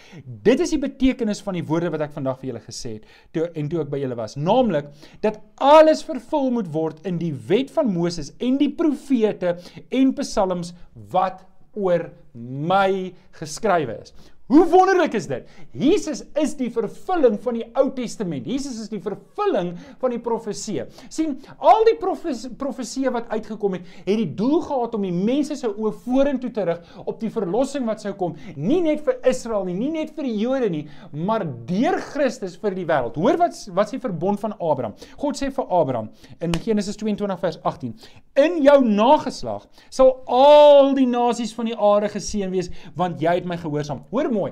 [0.46, 3.48] Dit is die betekenis van die woorde wat ek vandag vir julle gesê het toe
[3.58, 4.91] en toe ek by julle was, naamlik
[5.24, 9.56] dat alles vervul moet word in die wet van Moses en die profete
[9.94, 10.74] en psalms
[11.13, 11.44] wat
[11.75, 14.13] oor my geskrywe is.
[14.45, 15.47] Hoe wonderlik is dit?
[15.73, 18.45] Jesus is die vervulling van die Ou Testament.
[18.45, 20.84] Jesus is die vervulling van die profeseë.
[21.10, 25.71] sien, al die profeseë wat uitgekom het, het die doel gehad om die mense se
[25.71, 29.73] oë vorentoe te rig op die verlossing wat sou kom, nie net vir Israel nie,
[29.79, 33.17] nie net vir die Jode nie, maar deur Christus vir die wêreld.
[33.17, 34.93] Hoor wat wat sê verbond van Abraham.
[35.17, 37.95] God sê vir Abraham in Genesis 22 vers 18:
[38.38, 43.45] "In jou nageslag sal al die nasies van die aarde geseën wees, want jy het
[43.45, 44.52] my gehoorsaam." Hoor mooi.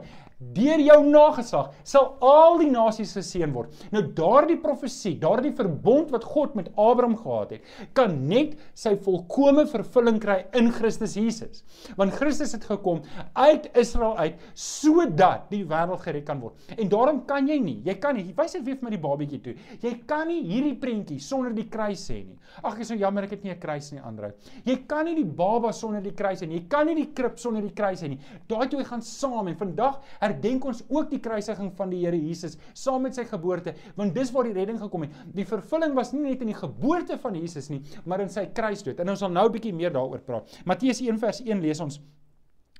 [0.53, 3.73] Deur jou nageslag sal al die nasies geseën word.
[3.93, 9.65] Nou daardie profesie, daardie verbond wat God met Abraham gehad het, kan net sy volkomme
[9.69, 11.63] vervulling kry in Christus Jesus.
[11.97, 13.01] Want Christus het gekom
[13.33, 16.59] uit Israel uit sodat die wêreld gered kan word.
[16.77, 19.41] En daarom kan jy nie, jy kan nie, wys net weer vir my die babietjie
[19.47, 19.55] toe.
[19.81, 22.37] Jy kan nie hierdie prentjie sonder die kruis hê nie.
[22.61, 24.33] Ag, ek is so jammer ek het nie 'n kruis nie, Andre.
[24.65, 26.59] Jy kan nie die baba sonder die kruis nie.
[26.59, 28.19] Jy kan nie die krib sonder die kruis hê nie.
[28.47, 30.01] Daai twee gaan saam en vandag
[30.33, 34.31] herdenk ons ook die kruisiging van die Here Jesus saam met sy geboorte, want dis
[34.33, 35.21] waar die redding gekom het.
[35.33, 38.99] Die vervulling was nie net in die geboorte van Jesus nie, maar in sy kruisdood.
[38.99, 40.59] En ons sal nou 'n bietjie meer daaroor praat.
[40.65, 42.01] Matteus 1 vers 1 lees ons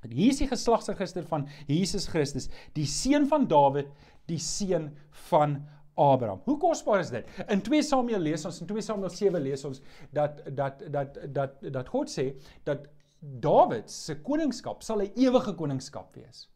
[0.04, 3.88] Hier is die geslagsregister van Jesus Christus, die seun van Dawid,
[4.28, 4.92] die seun
[5.30, 5.62] van
[5.96, 6.42] Abraham.
[6.46, 7.28] Hoe kosbaar is dit?
[7.48, 11.62] In 2 Samuel lees ons in 2 Samuel 7 lees ons dat dat dat dat
[11.74, 12.34] dat God sê
[12.66, 12.88] dat
[13.20, 16.50] Dawid se koningskap sal 'n ewige koningskap wees.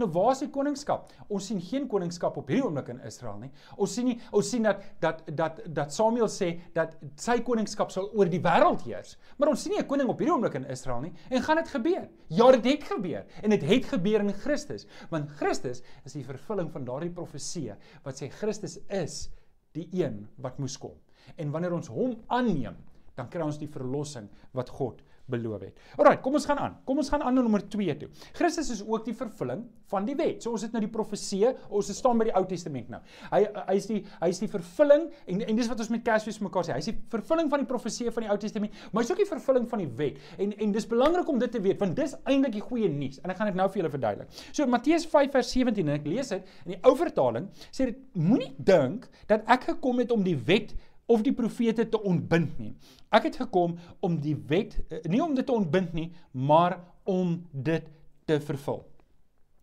[0.00, 1.10] Nou waar is die koningskap?
[1.28, 3.50] Ons sien geen koningskap op hierdie oomblik in Israel nie.
[3.76, 8.08] Ons sien nie ons sien dat dat dat dat Samuel sê dat sy koningskap sal
[8.16, 9.16] oor die wêreld heers.
[9.38, 11.12] Maar ons sien nie 'n koning op hierdie oomblik in Israel nie.
[11.30, 12.08] En gaan dit gebeur?
[12.28, 13.26] Ja, dit het gebeur.
[13.42, 14.86] En dit het gebeur in Christus.
[15.10, 19.30] Want Christus is die vervulling van daardie profesie wat sê Christus is
[19.72, 20.96] die een wat moes kom.
[21.36, 22.76] En wanneer ons hom aanneem,
[23.14, 25.84] dan kry ons die verlossing wat God beloof het.
[25.98, 26.78] Alraai, kom ons gaan aan.
[26.88, 28.10] Kom ons gaan aan na nommer 2 toe.
[28.36, 30.42] Christus is ook die vervulling van die wet.
[30.44, 33.00] So ons het nou die profeseë, ons staan by die Ou Testament nou.
[33.32, 36.40] Hy hy is die hy is die vervulling en en dis wat ons met Kersfees
[36.44, 36.76] mekaar sê.
[36.76, 39.28] Hy is die vervulling van die profeseë van die Ou Testament, maar hy's ook die
[39.28, 40.22] vervulling van die wet.
[40.38, 43.20] En en dis belangrik om dit te weet want dis eintlik die goeie nuus.
[43.22, 44.40] En ek gaan dit nou vir julle verduidelik.
[44.52, 48.00] So Matteus 5 vers 17 en ek lees dit in die ou vertaling sê dit
[48.16, 50.72] moenie dink dat ek gekom het om die wet
[51.12, 52.72] of die profete te ontbind nie.
[53.12, 57.36] Ek het gekom om die wet eh, nie om dit te ontbind nie, maar om
[57.52, 57.88] dit
[58.28, 58.82] te vervul.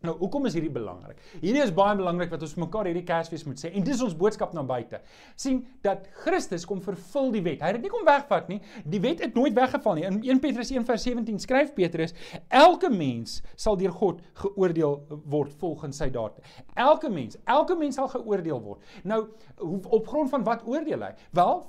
[0.00, 1.18] Nou, hoekom is hierdie belangrik?
[1.42, 4.54] Hierdie is baie belangrik wat ons mekaar hierdie Kersfees moet sê en dis ons boodskap
[4.56, 5.02] na buite.
[5.36, 7.60] sien dat Christus kom vervul die wet.
[7.60, 8.60] Hy het dit nie kom wegvat nie.
[8.88, 10.04] Die wet het nooit weggeval nie.
[10.08, 12.14] In 1 Petrus 1:17 skryf Petrus:
[12.48, 16.40] "Elke mens sal deur God geoordeel word volgens sy dade."
[16.74, 18.80] Elke mens, elke mens sal geoordeel word.
[19.04, 19.28] Nou,
[19.84, 21.14] op grond van wat oordeel hy?
[21.30, 21.66] Wel,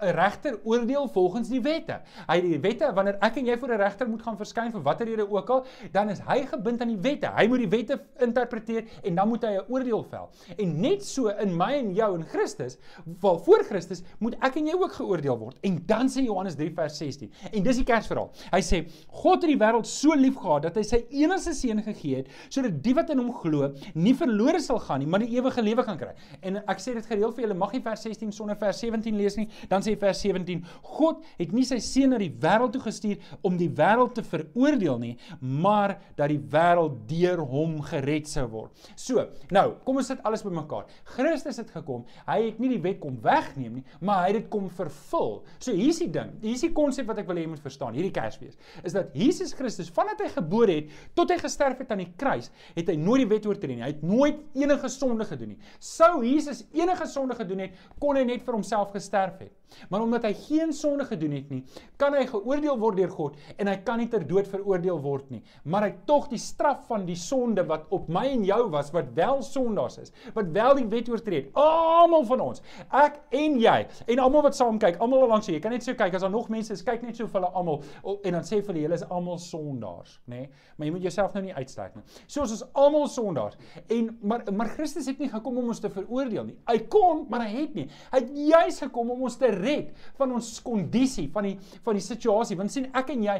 [0.00, 2.00] 'n regter oordeel volgens die wette.
[2.26, 5.06] Hy die wette wanneer ek en jy voor 'n regter moet gaan verskyn vir watter
[5.06, 7.26] rede ook al, dan is hy gebind aan die wette.
[7.36, 10.30] Hy moet die wette interpreteer en dan moet hy 'n oordeel vel.
[10.56, 12.78] En net so in my en jou in Christus,
[13.20, 15.58] wel voor Christus, moet ek en jy ook geoordeel word.
[15.62, 17.30] En dan sê Johannes 3 vers 16.
[17.52, 18.30] En dis die Kersverhaal.
[18.52, 22.30] Hy sê God het die wêreld so liefgehad dat hy sy enigste seun gegee het
[22.48, 25.84] sodat die wat in hom glo nie verlore sal gaan nie, maar die ewige lewe
[25.86, 26.12] kan kry.
[26.42, 29.36] En ek sê dit gereeld vir julle, mag nie vers 16 sonder vers 17 lees
[29.36, 29.48] nie.
[29.70, 30.62] Dan sê vers 17:
[30.96, 34.98] God het nie sy seun na die wêreld toe gestuur om die wêreld te veroordeel
[35.02, 37.55] nie, maar dat die wêreld deur hom
[37.90, 38.86] gered sou word.
[38.98, 39.22] So,
[39.54, 40.86] nou, kom ons sit alles bymekaar.
[41.16, 42.04] Christus het gekom.
[42.28, 45.38] Hy het nie die wet kom wegneem nie, maar hy het dit kom vervul.
[45.58, 46.34] So hier's die ding.
[46.44, 47.96] Hier's die konsep wat ek wil hê jy moet verstaan.
[47.96, 52.02] Hierdie Kersfees is dat Jesus Christus vandat hy gebore het tot hy gesterf het aan
[52.04, 53.84] die kruis, het hy nooit die wet oortree nie.
[53.84, 55.60] Hy het nooit enige sonde gedoen nie.
[55.82, 59.54] Sou Jesus enige sonde gedoen het, kon hy net vir homself gesterf het.
[59.90, 61.62] Maar omdat hy geen sonde gedoen het nie,
[62.00, 65.42] kan hy geoordeel word deur God en hy kan nie ter dood veroordeel word nie.
[65.64, 69.12] Maar hy tog die straf van die sonde wat op my en jou was, wat
[69.16, 71.50] wel sondaars is, wat wel die wet oortree het.
[71.60, 72.62] Almal van ons,
[72.94, 73.76] ek en jy
[74.06, 75.56] en almal wat saam kyk, almal langs jou.
[75.56, 77.52] Jy kan net so kyk as daar nog mense is, kyk net so vir hulle
[77.56, 77.82] almal
[78.16, 80.46] en dan sê vir hulle julle is almal sondaars, nê?
[80.46, 80.64] Nee?
[80.76, 82.04] Maar jy moet jouself nou nie uitsluit nie.
[82.26, 83.56] So ons is almal sondaars.
[83.92, 86.56] En maar maar Christus het nie gekom om ons te veroordeel nie.
[86.68, 87.86] Hy kom, maar hy het nie.
[88.12, 92.04] Hy het juis gekom om ons te red van ons kondisie, van die van die
[92.04, 92.56] situasie.
[92.56, 93.36] Want sien ek en jy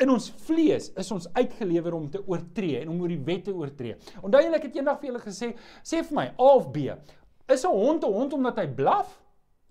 [0.00, 3.54] in ons vlees is ons uitgelewer om te oortree en om oor die wet te
[3.54, 3.96] oortree.
[4.22, 5.54] Onthou julle ek het eendag vir julle gesê,
[5.84, 6.90] sê vir my A of B,
[7.50, 9.18] is 'n hond 'n hond omdat hy blaf?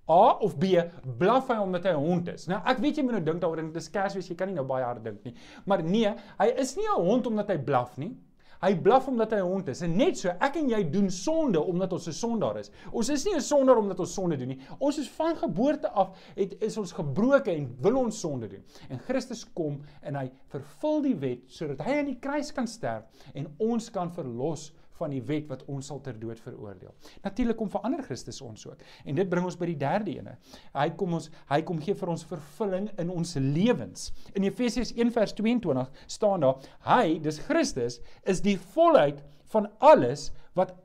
[0.09, 0.81] A of B
[1.19, 2.47] blaf hy omdat hy 'n hond is.
[2.47, 4.55] Nou ek weet jy moet nou dink daaroor en dit is Kersfees, jy kan nie
[4.55, 5.35] nou baie hard dink nie.
[5.65, 8.17] Maar nee, hy is nie 'n hond omdat hy blaf nie.
[8.59, 9.81] Hy blaf omdat hy 'n hond is.
[9.81, 12.71] En net so, ek en jy doen sonde omdat ons 'n sondaar is.
[12.91, 14.59] Ons is nie 'n sondaar omdat ons sonde doen nie.
[14.79, 18.63] Ons is van geboorte af het is ons gebroke en wil ons sonde doen.
[18.89, 23.03] En Christus kom en hy vervul die wet sodat hy aan die kruis kan sterf
[23.33, 26.93] en ons kan verlos van die wet wat ons sal ter dood veroordeel.
[27.23, 28.83] Natuurlik kom verander Christus ons ook.
[29.05, 30.35] En dit bring ons by die derde ene.
[30.75, 34.09] Hy kom ons hy kom gee vir ons vervulling in ons lewens.
[34.35, 40.75] In Efesiërs 1:22 staan daar: Hy, dis Christus, is die volheid van alles wat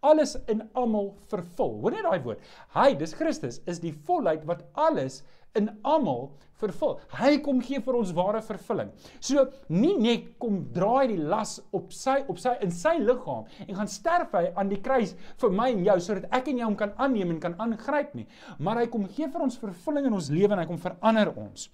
[0.00, 1.76] alles in almal vervul.
[1.82, 2.40] Hoor net daai woord.
[2.74, 5.20] Hy, dis Christus, is die volheid wat alles
[5.58, 6.98] in almal vervul.
[7.16, 8.90] Hy kom gee vir ons ware vervulling.
[9.24, 13.78] So nie net kom draai die las op sy op sy in sy liggaam en
[13.78, 16.76] gaan sterf hy aan die kruis vir my en jou sodat ek en jy hom
[16.80, 18.26] kan aanneem en kan aangryp nie,
[18.58, 21.70] maar hy kom gee vir ons vervulling in ons lewe en hy kom verander ons.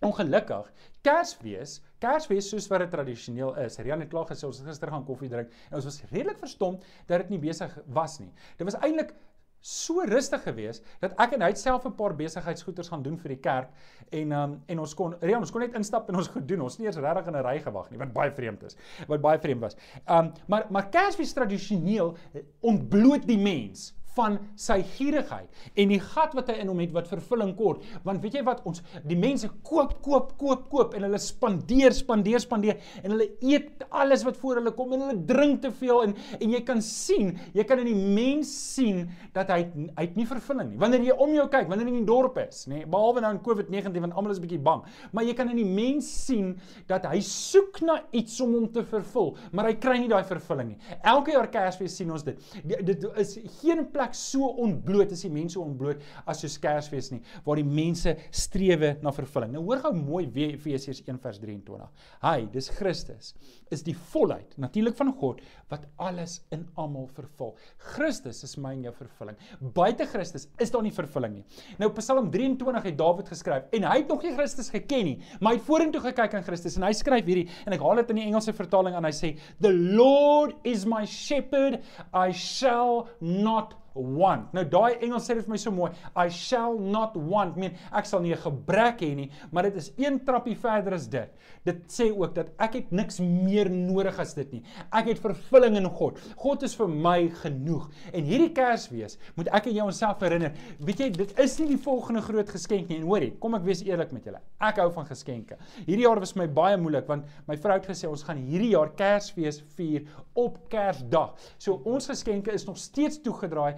[0.00, 0.68] Ongelukkig,
[1.04, 3.76] Kersfees, Kersfees soos wat dit tradisioneel is.
[3.84, 6.78] Rian het klaar gesê ons het gister gaan koffie drink en ons was redelik verstom
[7.08, 8.30] dat dit nie besig was nie.
[8.56, 9.12] Dit was eintlik
[9.60, 13.40] so rustig geweest dat ek en hy self 'n paar besigheidsgoeders gaan doen vir die
[13.40, 13.68] kerk
[14.10, 16.60] en um, en ons kon Rian ons kon net instap en ons goed doen.
[16.60, 18.76] Ons nie eens regtig in 'n ry gewag nie wat baie vreemd is.
[19.06, 19.76] Wat baie vreemd was.
[20.08, 22.16] Um maar maar Kersfees tradisioneel
[22.60, 27.08] ontbloot die mens van sy gierigheid en die gat wat hy in hom het wat
[27.10, 27.84] vervulling kort.
[28.06, 28.62] Want weet jy wat?
[28.68, 33.84] Ons die mense koop koop koop koop en hulle spandeer spandeer spandeer en hulle eet
[33.90, 37.32] alles wat voor hulle kom en hulle drink te veel en en jy kan sien
[37.56, 39.04] jy kan in die mens sien
[39.36, 40.80] dat hy hy het nie vervulling nie.
[40.80, 43.32] Wanneer jy om jou kyk wanneer jy in die dorp is nê nee, behalwe nou
[43.36, 44.82] in COVID-19 want almal is bietjie bang.
[45.14, 46.54] Maar jy kan in die mens sien
[46.90, 50.72] dat hy soek na iets om hom te vervul maar hy kry nie daai vervulling
[50.74, 50.96] nie.
[51.06, 52.38] Elke jaar Kersfees sien ons dit.
[52.64, 57.60] Dit is geen plek so ontbloot as die mense ontbloot as soos Kersfees nie waar
[57.60, 59.52] die mense strewe na vervulling.
[59.54, 61.88] Nou hoor gou mooi Efesiërs 1:23.
[62.22, 63.34] Hy, dis Christus,
[63.70, 67.54] is die volheid natuurlik van God wat alles in almal vervul.
[67.94, 69.36] Christus is my en jou vervulling.
[69.60, 71.44] Buite Christus is daar nie vervulling nie.
[71.78, 75.54] Nou Psalm 23 het Dawid geskryf en hy het nog nie Christus geken nie, maar
[75.54, 78.22] hy het vorentoe gekyk aan Christus en hy skryf hierdie en ek haal dit in
[78.22, 81.80] die Engelse vertaling aan hy sê the Lord is my shepherd
[82.12, 84.52] I shall not want.
[84.56, 85.90] Nou daai Engels sê dit vir my so mooi.
[86.16, 87.56] I shall not want.
[87.56, 91.06] Meen ek sal nie 'n gebrek hê nie, maar dit is een trappie verder as
[91.06, 91.28] dit.
[91.64, 94.62] Dit sê ook dat ek het niks meer nodig as dit nie.
[94.92, 96.18] Ek het vervulling in God.
[96.36, 97.90] God is vir my genoeg.
[98.12, 100.54] En hierdie Kersfees moet ek en jy onsself herinner.
[100.78, 103.00] Weet jy, dit is nie die volgende groot geskenk nie.
[103.00, 104.40] En hoorie, kom ek wees eerlik met julle.
[104.60, 105.58] Ek hou van geskenke.
[105.86, 108.92] Hierdie jaar was my baie moeilik want my vrou het gesê ons gaan hierdie jaar
[108.96, 111.36] Kersfees vier op Kersdag.
[111.58, 113.74] So ons geskenke is nog steeds toegedraai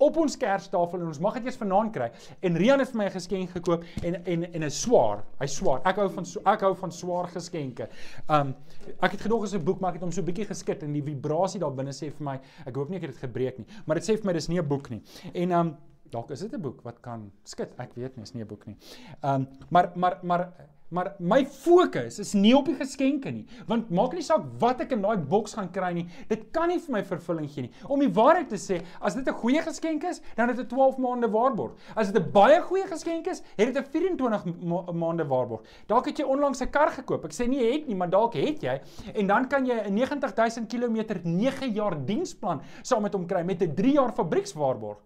[0.00, 2.08] op ons kerstafel en ons mag dit eers vanaand kry.
[2.46, 5.24] En Rian het vir my 'n geskenk gekoop en en en 'n swaar.
[5.38, 5.80] Hy swaar.
[5.84, 7.88] Ek hou van ek hou van swaar geskenke.
[8.28, 8.54] Um
[9.00, 11.02] ek het gedog as 'n boek maar ek het hom so bietjie geskit en die
[11.02, 13.96] vibrasie daar binne sê vir my, ek hoop nie ek het dit gebreek nie, maar
[13.96, 15.02] dit sê vir my dis nie 'n boek nie.
[15.34, 15.76] En um
[16.10, 17.74] dalk is dit 'n boek wat kan skit.
[17.78, 18.76] Ek weet nie, is nie 'n boek nie.
[19.22, 20.52] Um maar maar maar
[20.90, 24.96] Maar my fokus is nie op die geskenke nie, want maak nie saak wat ek
[24.96, 27.70] in daai boks gaan kry nie, dit kan nie vir my vervulling gee nie.
[27.86, 30.74] Om die waarheid te sê, as dit 'n goeie geskenk is, dan het dit 'n
[30.74, 31.76] 12 maande waarborg.
[31.94, 35.62] As dit 'n baie goeie geskenk is, het dit 'n 24 ma maande waarborg.
[35.86, 37.24] Dalk het jy onlangs 'n kar gekoop.
[37.24, 38.80] Ek sê nie jy het nie, maar dalk het jy.
[39.14, 43.62] En dan kan jy 'n 90000 km 9 jaar diensplan saam met hom kry met
[43.62, 44.98] 'n 3 jaar fabriekswaarborg.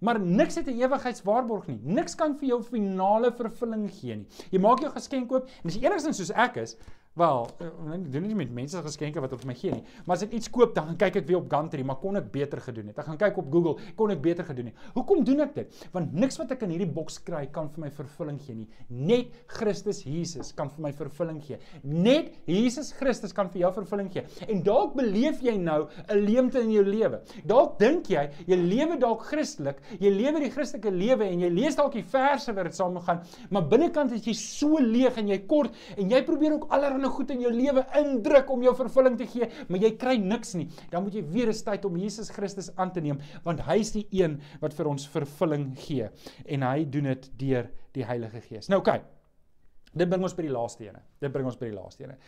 [0.00, 1.80] Maar niks het 'n ewigheidswaarborg nie.
[1.82, 4.26] Niks kan vir jou finale vervulling gee nie.
[4.50, 6.76] Jy maak jou geskenk koop en as jy enigstens soos ek is,
[7.18, 9.82] Wel, eh, ek doen nie met mense geskenke wat op my gee nie.
[10.06, 12.28] Maar as ek iets koop, dan gaan kyk ek weer op Gumtree, maar kon ek
[12.30, 12.98] beter gedoen het?
[13.02, 14.84] Ek gaan kyk op Google, kon ek beter gedoen het?
[14.94, 15.80] Hoekom doen ek dit?
[15.96, 18.68] Want niks wat ek in hierdie boks kry kan vir my vervulling gee nie.
[18.88, 21.58] Net Christus Jesus kan vir my vervulling gee.
[21.82, 24.22] Net Jesus Christus kan vir jou vervulling gee.
[24.46, 27.20] En dalk beleef jy nou 'n leemte in jou lewe.
[27.44, 31.74] Dalk dink jy jy lewe dalk Christelik, jy lewe die Christelike lewe en jy lees
[31.74, 35.74] dalk die verse wat dit saamgaan, maar binnekant is jy so leeg en jy kort
[35.96, 39.26] en jy probeer ook allerlei allerlei goed in jou lewe indruk om jou vervulling te
[39.26, 40.68] gee, maar jy kry niks nie.
[40.90, 43.92] Dan moet jy weer eens tyd om Jesus Christus aan te neem, want hy is
[43.92, 46.08] die een wat vir ons vervulling gee
[46.46, 48.68] en hy doen dit deur die Heilige Gees.
[48.68, 48.98] Nou oké.
[48.98, 49.02] Okay,
[49.94, 51.02] dit bring ons by die laaste ene.
[51.20, 52.18] Dit bring ons by die laaste ene.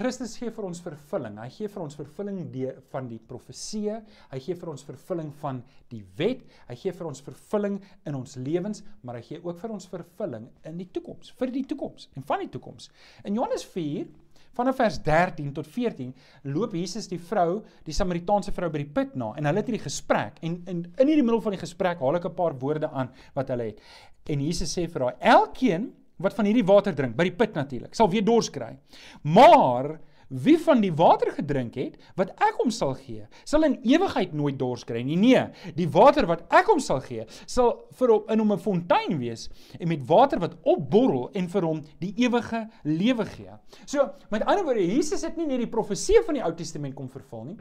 [0.00, 1.34] Christus gee vir ons vervulling.
[1.42, 3.98] Hy gee vir ons vervulling die van die profeseë.
[4.30, 5.58] Hy gee vir ons vervulling van
[5.92, 6.46] die wet.
[6.70, 7.76] Hy gee vir ons vervulling
[8.08, 11.66] in ons lewens, maar hy gee ook vir ons vervulling in die toekoms, vir die
[11.68, 12.88] toekoms en van die toekoms.
[13.28, 14.08] In Johannes 4
[14.56, 16.16] vanaf vers 13 tot 14
[16.48, 19.84] loop Jesus die vrou, die Samaritaanse vrou by die put na en hulle het hierdie
[19.84, 23.12] gesprek en, en in hierdie middel van die gesprek haal ek 'n paar woorde aan
[23.36, 23.84] wat hulle het.
[24.32, 27.94] En Jesus sê vir haar: "Elkeen wat van hierdie water drink, by die put natuurlik,
[27.96, 28.74] sal weer dors kry.
[29.22, 29.98] Maar
[30.30, 34.58] wie van die water gedrink het wat ek hom sal gee, sal in ewigheid nooit
[34.60, 35.18] dors kry nie.
[35.18, 35.42] Nee,
[35.74, 39.48] die water wat ek hom sal gee, sal vir hom in hom 'n fontein wees
[39.80, 43.52] en met water wat opborrel en vir hom die ewige lewe gee.
[43.86, 47.08] So, met ander woorde, Jesus het nie net die profeseë van die Ou Testament kom
[47.08, 47.58] vervul nie.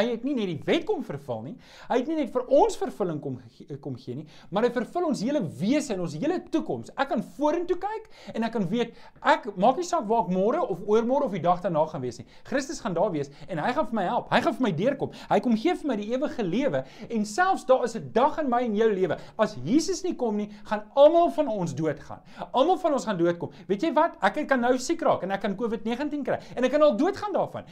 [0.00, 1.54] Hy het nie net die wet kom vervul nie.
[1.90, 3.36] Hy het nie net vir ons vervulling kom
[3.84, 6.92] kom gee nie, maar hy vervul ons hele wese en ons hele toekoms.
[7.00, 8.96] Ek kan vorentoe kyk en ek kan weet
[9.32, 12.20] ek maak nie saak waar ek môre of oormôre of die dag daarna gaan wees
[12.20, 12.26] nie.
[12.48, 14.30] Christus gaan daar wees en hy gaan vir my help.
[14.32, 15.12] Hy gaan vir my deurkom.
[15.30, 18.48] Hy kom gee vir my die ewige lewe en selfs daar is 'n dag in
[18.48, 19.18] my en jou lewe.
[19.38, 22.20] As Jesus nie kom nie, gaan almal van ons doodgaan.
[22.52, 23.50] Almal van ons gaan doodkom.
[23.68, 24.16] Weet jy wat?
[24.22, 27.32] Ek kan nou siek raak en ek kan COVID-19 kry en ek kan al doodgaan
[27.32, 27.64] daarvan.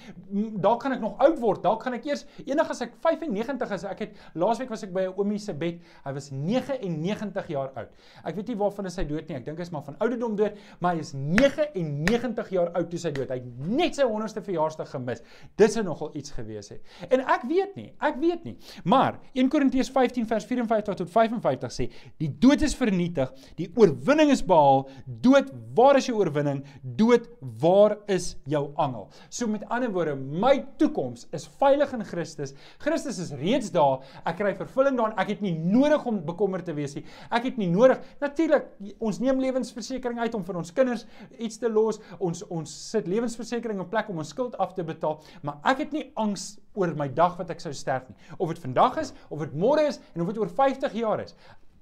[0.61, 1.63] Dalk kan ek nog oud word.
[1.63, 5.07] Dalk gaan ek eers enig as ek 95 is, ek het laasweek was ek by
[5.09, 5.81] 'n oomie se bed.
[6.05, 7.91] Hy was 99 jaar oud.
[8.25, 9.37] Ek weet nie waarvan is hy dood nie.
[9.37, 12.99] Ek dink hy is maar van ouderdom dood, maar hy is 99 jaar oud toe
[12.99, 13.31] sy dood.
[13.31, 15.23] Hy het net sy 100ste verjaarsdag gemis.
[15.57, 16.83] Dis sou nogal iets gewees het.
[17.11, 18.57] En ek weet nie, ek weet nie.
[18.85, 24.33] Maar 1 Korintiërs 15 vers 54 tot 55 sê, die dood is vernietig, die oorwinning
[24.35, 24.89] is behaal.
[25.07, 26.65] Dood, waar is jou oorwinning?
[26.83, 27.29] Dood,
[27.61, 29.09] waar is jou angel?
[29.29, 32.55] So met ander woorde, my toekoms is veilig in Christus.
[32.83, 34.05] Christus is reeds daar.
[34.29, 35.17] Ek kry vervulling daarin.
[35.21, 37.05] Ek het nie nodig om bekommerd te wees nie.
[37.31, 38.01] Ek het nie nodig.
[38.23, 41.07] Natuurlik, ons neem lewensversekering uit om vir ons kinders
[41.39, 42.01] iets te los.
[42.19, 45.95] Ons ons sit lewensversekering in plek om ons skuld af te betaal, maar ek het
[45.97, 48.19] nie angs oor my dag wat ek sou sterf nie.
[48.39, 51.35] Of dit vandag is, of dit môre is en of dit oor 50 jaar is.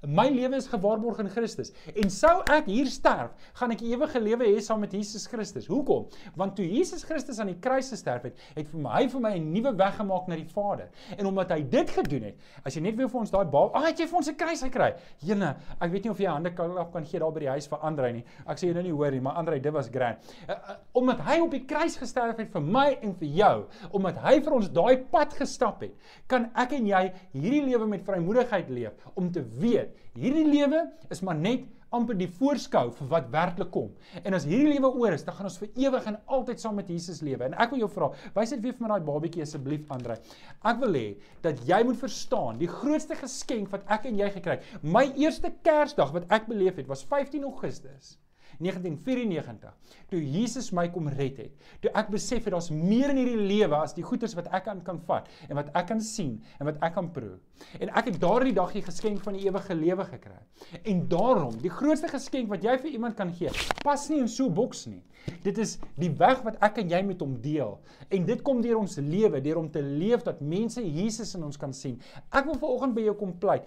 [0.04, 1.72] My lewe is gewaarborg in Christus.
[1.96, 5.64] En sou ek hier sterf, gaan ek ewige lewe hê saam met Jesus Christus.
[5.70, 6.04] Hoekom?
[6.36, 9.32] Want toe Jesus Christus aan die kruis gesterf het, het vir my hy vir my
[9.38, 10.90] 'n nuwe weg gemaak na die Vader.
[11.16, 13.86] En omdat hy dit gedoen het, as jy net weer vir ons daai baal, ag,
[13.88, 14.94] het jy vir ons 'n kruis gekry.
[15.18, 17.78] Jene, ek weet nie of jy hande op kan gee daar by die huis vir
[17.78, 18.24] Andrei nie.
[18.46, 20.18] Ek sê jy nou nie hoor nie, maar Andrei, dit was grand.
[20.48, 24.16] Uh, uh, omdat hy op die kruis gesterf het vir my en vir jou, omdat
[24.16, 25.94] hy vir ons daai pad gestap het,
[26.26, 29.85] kan ek en jy hierdie lewe met vrymoedigheid leef om te weet
[30.16, 33.92] Hierdie lewe is maar net amper die voorskou vir wat werklik kom.
[34.26, 36.90] En as hierdie lewe oor is, dan gaan ons vir ewig en altyd saam met
[36.90, 37.46] Jesus lewe.
[37.46, 40.18] En ek wil jou vra, wys dit weer vir my daai babatjie asseblief Andre.
[40.66, 41.06] Ek wil hê
[41.46, 44.70] dat jy moet verstaan, die grootste geskenk wat ek en jy gekry het.
[44.82, 48.16] My eerste Kersdag wat ek beleef het, was 15 Augustus.
[48.62, 49.74] 1994
[50.08, 51.66] toe Jesus my kom red het.
[51.82, 54.80] Toe ek besef het daar's meer in hierdie lewe as die goeders wat ek aan
[54.86, 57.36] kan vat en wat ek kan sien en wat ek kan proe.
[57.80, 60.38] En ek het daardie dag die geskenk van die ewige lewe gekry.
[60.82, 63.50] En daarom, die grootste geskenk wat jy vir iemand kan gee,
[63.82, 65.02] pas nie in so 'n boks nie.
[65.42, 67.78] Dit is die weg wat ek en jy met hom deel.
[68.14, 71.56] En dit kom deur ons lewe, deur om te leef dat mense Jesus in ons
[71.56, 72.00] kan sien.
[72.30, 73.66] Ek wil vanoggend by jou kom pleit,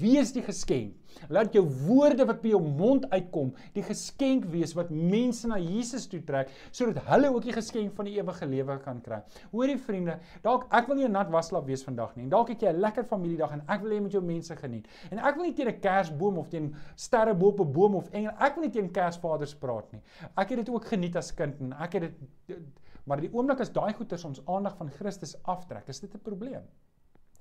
[0.00, 0.94] wees die geskenk.
[1.28, 6.06] Laat jou woorde wat by jou mond uitkom, die geskenk wees wat mense na Jesus
[6.10, 9.20] toe trek sodat hulle ook die geskenk van die ewige lewe kan kry.
[9.50, 12.28] Hoorie vriende, dalk ek wil nie 'n nat waslap wees vandag nie.
[12.28, 14.88] Dalk het jy 'n lekker familiedag en ek wil hê met jou mense geniet.
[15.10, 18.10] En ek wil nie teen 'n kersboom of teen sterre bo op 'n boom of
[18.10, 18.34] engele.
[18.38, 20.02] Ek wil nie teen Kersvaders praat nie.
[20.36, 22.02] Ek het dit ook geniet as kind en ek het
[22.46, 22.58] dit
[23.04, 26.62] maar die oomblik as daai goeters ons aandag van Christus aftrek, is dit 'n probleem.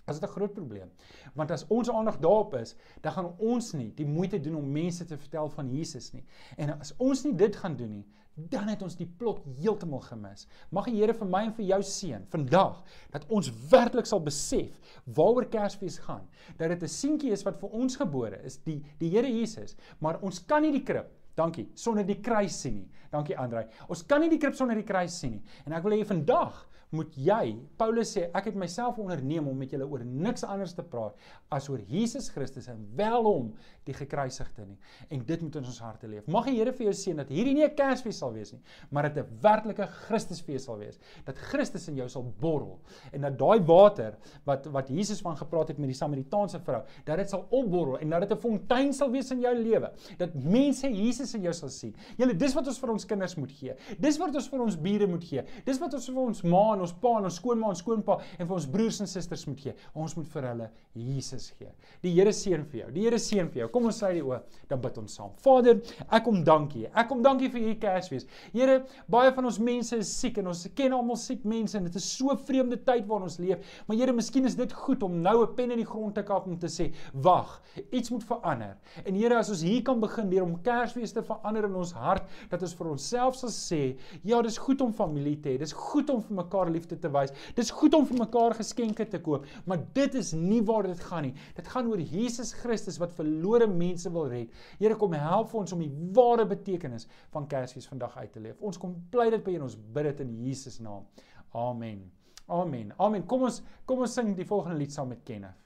[0.08, 0.90] As dit 'n groot probleem.
[1.36, 5.06] Want as ons aandag daarop is, dan gaan ons nie die moeite doen om mense
[5.06, 6.24] te vertel van Jesus nie.
[6.58, 8.06] En as ons nie dit gaan doen nie,
[8.50, 10.48] dan het ons die plot heeltemal gemis.
[10.72, 14.80] Mag die Here vir my en vir jou seën vandag dat ons werklik sal besef
[15.06, 16.28] waaroor Kersfees gaan.
[16.58, 20.20] Dat dit 'n seentjie is wat vir ons gebore is, die die Here Jesus, maar
[20.22, 21.08] ons kan nie die krib
[21.40, 21.70] Dankie.
[21.74, 22.90] Sonder die kruis sien nie.
[23.14, 23.66] Dankie Andrei.
[23.88, 25.44] Ons kan nie die krib sonder die kruis sien nie.
[25.66, 29.70] En ek wil hê vandag moet jy Paulus sê ek het myself onderneem om met
[29.74, 31.18] julle oor niks anders te praat
[31.54, 33.52] as oor Jesus Christus en wel hom
[33.90, 34.78] die gekruisigde nie
[35.10, 37.56] en dit moet in ons harte leef mag die Here vir jou seën dat hierdie
[37.58, 41.88] nie 'n Kersfees sal wees nie maar dit 'n werklike Christusfees sal wees dat Christus
[41.90, 42.80] in jou sal borrel
[43.14, 47.18] en dat daai water wat wat Jesus van gepraat het met die Samaritaanse vrou dat
[47.18, 50.88] dit sal opborrel en dat dit 'n fontein sal wees in jou lewe dat mense
[50.88, 54.18] Jesus in jou sal sien julle dis wat ons vir ons kinders moet gee dis
[54.18, 56.94] wat ons vir ons bure moet gee dis wat ons vir ons ma aan ons
[56.94, 59.76] pa en ons skoonma en skoonpa en vir ons broers en susters moet gee.
[59.98, 61.72] Ons moet vir hulle Jesus gee.
[62.04, 62.90] Die Here seën vir jou.
[62.96, 63.70] Die Here seën vir jou.
[63.74, 65.32] Kom ons sluit die oë, dan bid ons saam.
[65.44, 66.88] Vader, ek kom dankie.
[66.94, 68.28] Ek kom dankie vir hierdie Kersfees.
[68.54, 71.96] Here, baie van ons mense is siek en ons ken almal siek mense en dit
[71.96, 73.60] is so vreemde tyd waarin ons leef.
[73.88, 76.46] Maar Here, miskien is dit goed om nou 'n pen in die grond te kap
[76.48, 77.62] om te sê, "Wag,
[77.92, 81.66] iets moet verander." En Here, as ons hier kan begin deur om Kersfees te verander
[81.66, 85.50] in ons hart, dat ons vir onsself sal sê, "Ja, dis goed om familie te
[85.50, 85.58] hê.
[85.58, 87.34] Dis goed om vir mekaar liefde te wys.
[87.58, 91.28] Dis goed om vir mekaar geskenke te koop, maar dit is nie waar dit gaan
[91.30, 91.34] nie.
[91.58, 93.16] Dit gaan oor Jesus Christus wat
[93.60, 94.52] verlore mense wil red.
[94.80, 98.62] Here kom help vir ons om die ware betekenis van Kersfees vandag uit te leef.
[98.62, 101.06] Ons kom pleit dit by in ons bid dit in Jesus naam.
[101.54, 102.12] Amen.
[102.48, 102.94] Amen.
[102.98, 103.26] Amen.
[103.28, 105.58] Kom ons kom ons sing die volgende lied saam met Kenneth.